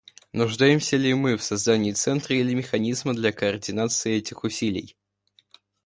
[0.33, 4.97] Нуждаемся ли мы в создании центра или механизма для координации этих усилий?